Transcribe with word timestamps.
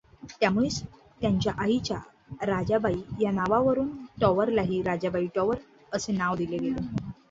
त्यामुळेच 0.31 0.81
त्यांच्या 1.21 1.53
आईच्या 1.57 1.97
राजाबाई 2.47 2.99
या 3.19 3.31
नावावरून 3.31 3.89
टॉवरलाही 4.21 4.81
राजाबाई 4.83 5.27
टॉवर 5.35 5.55
असे 5.93 6.13
नाव 6.13 6.35
दिले 6.35 6.57
गेले. 6.59 6.87